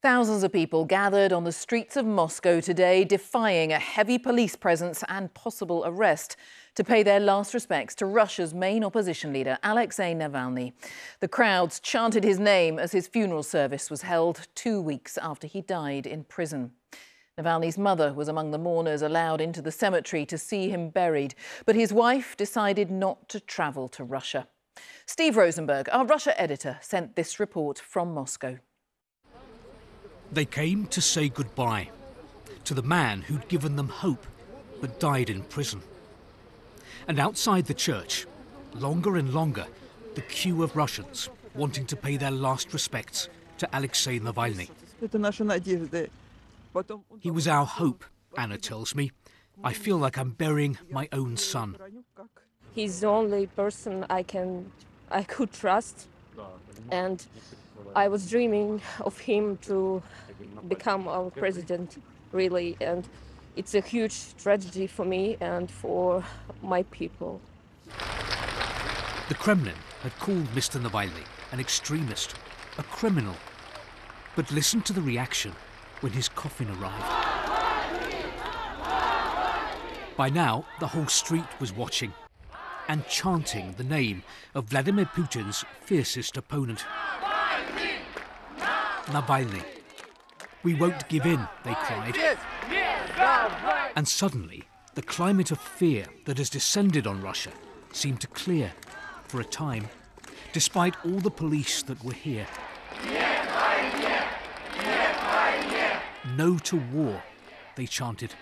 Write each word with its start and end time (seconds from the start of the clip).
Thousands 0.00 0.44
of 0.44 0.52
people 0.52 0.84
gathered 0.84 1.32
on 1.32 1.42
the 1.42 1.50
streets 1.50 1.96
of 1.96 2.06
Moscow 2.06 2.60
today, 2.60 3.02
defying 3.02 3.72
a 3.72 3.80
heavy 3.80 4.16
police 4.16 4.54
presence 4.54 5.02
and 5.08 5.34
possible 5.34 5.82
arrest 5.84 6.36
to 6.76 6.84
pay 6.84 7.02
their 7.02 7.18
last 7.18 7.52
respects 7.52 7.96
to 7.96 8.06
Russia's 8.06 8.54
main 8.54 8.84
opposition 8.84 9.32
leader, 9.32 9.58
Alexei 9.64 10.14
Navalny. 10.14 10.72
The 11.18 11.26
crowds 11.26 11.80
chanted 11.80 12.22
his 12.22 12.38
name 12.38 12.78
as 12.78 12.92
his 12.92 13.08
funeral 13.08 13.42
service 13.42 13.90
was 13.90 14.02
held 14.02 14.46
two 14.54 14.80
weeks 14.80 15.18
after 15.18 15.48
he 15.48 15.62
died 15.62 16.06
in 16.06 16.22
prison. 16.22 16.70
Navalny's 17.36 17.76
mother 17.76 18.12
was 18.12 18.28
among 18.28 18.52
the 18.52 18.58
mourners 18.58 19.02
allowed 19.02 19.40
into 19.40 19.60
the 19.60 19.72
cemetery 19.72 20.24
to 20.26 20.38
see 20.38 20.68
him 20.68 20.90
buried, 20.90 21.34
but 21.66 21.74
his 21.74 21.92
wife 21.92 22.36
decided 22.36 22.88
not 22.88 23.28
to 23.30 23.40
travel 23.40 23.88
to 23.88 24.04
Russia. 24.04 24.46
Steve 25.06 25.36
Rosenberg, 25.36 25.88
our 25.90 26.06
Russia 26.06 26.40
editor, 26.40 26.78
sent 26.80 27.16
this 27.16 27.40
report 27.40 27.80
from 27.80 28.14
Moscow. 28.14 28.60
They 30.32 30.44
came 30.44 30.86
to 30.88 31.00
say 31.00 31.28
goodbye 31.28 31.90
to 32.64 32.74
the 32.74 32.82
man 32.82 33.22
who'd 33.22 33.48
given 33.48 33.76
them 33.76 33.88
hope 33.88 34.26
but 34.80 35.00
died 35.00 35.30
in 35.30 35.42
prison. 35.42 35.80
And 37.06 37.18
outside 37.18 37.66
the 37.66 37.74
church, 37.74 38.26
longer 38.74 39.16
and 39.16 39.32
longer, 39.32 39.66
the 40.14 40.20
queue 40.22 40.62
of 40.62 40.76
Russians 40.76 41.30
wanting 41.54 41.86
to 41.86 41.96
pay 41.96 42.16
their 42.16 42.30
last 42.30 42.72
respects 42.72 43.28
to 43.58 43.68
Alexei 43.72 44.20
Navalny. 44.20 44.68
He 47.20 47.30
was 47.30 47.48
our 47.48 47.64
hope, 47.64 48.04
Anna 48.36 48.58
tells 48.58 48.94
me. 48.94 49.10
I 49.64 49.72
feel 49.72 49.96
like 49.96 50.18
I'm 50.18 50.30
burying 50.30 50.78
my 50.90 51.08
own 51.12 51.36
son. 51.36 51.76
He's 52.74 53.00
the 53.00 53.08
only 53.08 53.46
person 53.46 54.04
I 54.08 54.22
can 54.22 54.70
I 55.10 55.22
could 55.22 55.52
trust 55.52 56.06
and 56.90 57.24
I 57.96 58.08
was 58.08 58.30
dreaming 58.30 58.80
of 59.00 59.18
him 59.18 59.56
to 59.62 60.02
become 60.68 61.08
our 61.08 61.30
president, 61.30 62.02
really, 62.32 62.76
and 62.80 63.08
it's 63.56 63.74
a 63.74 63.80
huge 63.80 64.36
tragedy 64.36 64.86
for 64.86 65.04
me 65.04 65.36
and 65.40 65.70
for 65.70 66.24
my 66.62 66.82
people. 66.84 67.40
The 69.28 69.34
Kremlin 69.34 69.74
had 70.02 70.16
called 70.18 70.46
Mr. 70.54 70.80
Navalny 70.80 71.24
an 71.52 71.60
extremist, 71.60 72.34
a 72.76 72.82
criminal. 72.82 73.34
But 74.36 74.52
listen 74.52 74.82
to 74.82 74.92
the 74.92 75.00
reaction 75.00 75.52
when 76.00 76.12
his 76.12 76.28
coffin 76.28 76.68
arrived. 76.70 77.04
By 80.16 80.28
now, 80.30 80.66
the 80.80 80.86
whole 80.86 81.06
street 81.06 81.46
was 81.60 81.72
watching 81.72 82.12
and 82.88 83.06
chanting 83.06 83.74
the 83.76 83.84
name 83.84 84.22
of 84.54 84.64
Vladimir 84.64 85.06
Putin's 85.06 85.64
fiercest 85.80 86.36
opponent. 86.36 86.84
Navalny. 89.06 89.77
We 90.68 90.74
won't 90.74 91.08
give 91.08 91.24
in, 91.24 91.48
they 91.64 91.72
cried. 91.72 92.14
And 93.96 94.06
suddenly, 94.06 94.64
the 94.96 95.00
climate 95.00 95.50
of 95.50 95.58
fear 95.58 96.04
that 96.26 96.36
has 96.36 96.50
descended 96.50 97.06
on 97.06 97.22
Russia 97.22 97.52
seemed 97.94 98.20
to 98.20 98.26
clear 98.26 98.70
for 99.28 99.40
a 99.40 99.44
time, 99.44 99.88
despite 100.52 100.94
all 101.06 101.20
the 101.20 101.30
police 101.30 101.82
that 101.84 102.04
were 102.04 102.12
here. 102.12 102.46
No 106.36 106.58
to 106.58 106.76
war, 106.92 107.22
they 107.74 107.86
chanted. 107.86 108.34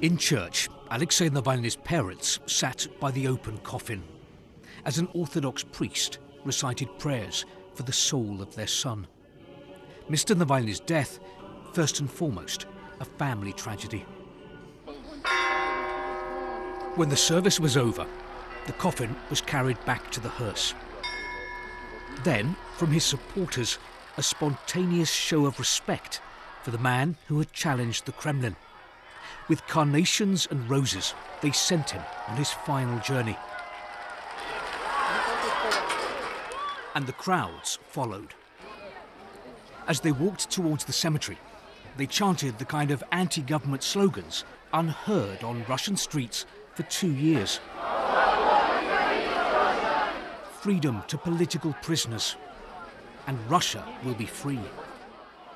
In 0.00 0.16
church, 0.16 0.70
Alexei 0.90 1.28
Navalny's 1.28 1.76
parents 1.76 2.40
sat 2.46 2.86
by 2.98 3.10
the 3.10 3.28
open 3.28 3.58
coffin. 3.58 4.02
As 4.86 4.96
an 4.96 5.08
Orthodox 5.12 5.62
priest 5.62 6.18
recited 6.46 6.98
prayers 6.98 7.44
for 7.74 7.82
the 7.82 7.92
soul 7.92 8.40
of 8.40 8.54
their 8.54 8.66
son. 8.66 9.06
Mr. 10.10 10.36
Navalny's 10.36 10.80
death, 10.80 11.18
first 11.72 12.00
and 12.00 12.10
foremost, 12.10 12.66
a 13.00 13.04
family 13.04 13.52
tragedy. 13.52 14.04
When 16.94 17.08
the 17.08 17.16
service 17.16 17.60
was 17.60 17.76
over, 17.76 18.06
the 18.66 18.72
coffin 18.72 19.14
was 19.30 19.40
carried 19.40 19.84
back 19.84 20.10
to 20.12 20.20
the 20.20 20.28
hearse. 20.28 20.74
Then, 22.24 22.56
from 22.76 22.90
his 22.90 23.04
supporters, 23.04 23.78
a 24.16 24.22
spontaneous 24.22 25.10
show 25.10 25.46
of 25.46 25.58
respect 25.58 26.20
for 26.62 26.70
the 26.70 26.78
man 26.78 27.16
who 27.26 27.38
had 27.38 27.52
challenged 27.52 28.06
the 28.06 28.12
Kremlin. 28.12 28.56
With 29.48 29.66
carnations 29.66 30.48
and 30.50 30.70
roses, 30.70 31.14
they 31.40 31.52
sent 31.52 31.90
him 31.90 32.02
on 32.28 32.36
his 32.36 32.50
final 32.50 32.98
journey. 33.00 33.36
and 36.96 37.06
the 37.06 37.12
crowds 37.12 37.78
followed. 37.90 38.32
As 39.88 40.00
they 40.00 40.10
walked 40.10 40.50
towards 40.50 40.84
the 40.84 40.92
cemetery, 40.92 41.38
they 41.96 42.06
chanted 42.06 42.58
the 42.58 42.64
kind 42.64 42.90
of 42.90 43.04
anti 43.12 43.40
government 43.40 43.84
slogans 43.84 44.44
unheard 44.72 45.44
on 45.44 45.64
Russian 45.68 45.96
streets 45.96 46.44
for 46.74 46.82
two 46.84 47.12
years. 47.12 47.60
Freedom 50.60 51.04
to 51.06 51.16
political 51.16 51.72
prisoners, 51.82 52.34
and 53.28 53.38
Russia 53.48 53.86
will 54.04 54.14
be 54.14 54.26
free. 54.26 54.58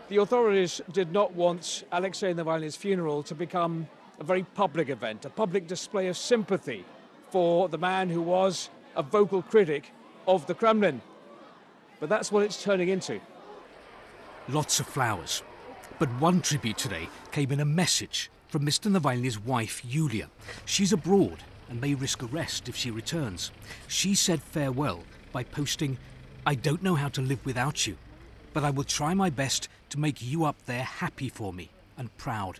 The 0.08 0.18
authorities 0.18 0.80
did 0.92 1.12
not 1.12 1.34
want 1.34 1.84
Alexei 1.91 2.32
Navalny's 2.32 2.76
funeral 2.76 3.24
to 3.24 3.34
become 3.34 3.88
a 4.20 4.24
very 4.24 4.44
public 4.44 4.91
event, 4.91 5.24
a 5.24 5.30
public 5.30 5.66
display 5.66 6.06
of 6.06 6.16
sympathy 6.16 6.84
for 7.30 7.68
the 7.68 7.78
man 7.78 8.08
who 8.08 8.22
was 8.22 8.70
a 8.94 9.02
vocal 9.02 9.42
critic 9.42 9.92
of 10.28 10.47
the 10.47 10.54
Kremlin. 10.54 11.00
But 11.98 12.08
that's 12.08 12.30
what 12.30 12.44
it's 12.44 12.62
turning 12.62 12.88
into. 12.88 13.20
Lots 14.52 14.80
of 14.80 14.86
flowers. 14.86 15.44
But 16.00 16.08
one 16.20 16.40
tribute 16.40 16.76
today 16.76 17.08
came 17.30 17.52
in 17.52 17.60
a 17.60 17.64
message 17.64 18.32
from 18.48 18.66
Mr. 18.66 18.90
Navalny's 18.90 19.38
wife, 19.38 19.80
Yulia. 19.84 20.28
She's 20.64 20.92
abroad 20.92 21.44
and 21.68 21.80
may 21.80 21.94
risk 21.94 22.24
arrest 22.24 22.68
if 22.68 22.74
she 22.74 22.90
returns. 22.90 23.52
She 23.86 24.16
said 24.16 24.42
farewell 24.42 25.04
by 25.30 25.44
posting, 25.44 25.98
I 26.44 26.56
don't 26.56 26.82
know 26.82 26.96
how 26.96 27.08
to 27.10 27.20
live 27.20 27.46
without 27.46 27.86
you, 27.86 27.96
but 28.52 28.64
I 28.64 28.70
will 28.70 28.82
try 28.82 29.14
my 29.14 29.30
best 29.30 29.68
to 29.90 30.00
make 30.00 30.20
you 30.20 30.44
up 30.44 30.56
there 30.66 30.82
happy 30.82 31.28
for 31.28 31.52
me 31.52 31.70
and 31.96 32.16
proud. 32.16 32.58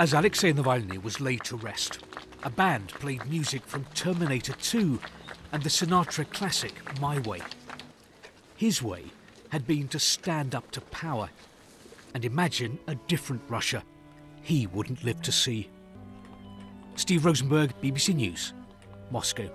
As 0.00 0.14
Alexei 0.14 0.52
Navalny 0.52 1.00
was 1.00 1.20
laid 1.20 1.44
to 1.44 1.56
rest, 1.56 2.00
a 2.42 2.50
band 2.50 2.88
played 2.88 3.24
music 3.30 3.62
from 3.66 3.84
Terminator 3.94 4.54
2 4.54 4.98
and 5.52 5.62
the 5.62 5.68
Sinatra 5.68 6.28
classic 6.32 6.72
My 7.00 7.20
Way. 7.20 7.42
His 8.62 8.80
way 8.80 9.02
had 9.48 9.66
been 9.66 9.88
to 9.88 9.98
stand 9.98 10.54
up 10.54 10.70
to 10.70 10.80
power 10.82 11.30
and 12.14 12.24
imagine 12.24 12.78
a 12.86 12.94
different 12.94 13.42
Russia 13.48 13.82
he 14.40 14.68
wouldn't 14.68 15.02
live 15.02 15.20
to 15.22 15.32
see. 15.32 15.68
Steve 16.94 17.24
Rosenberg, 17.24 17.72
BBC 17.82 18.14
News, 18.14 18.52
Moscow. 19.10 19.50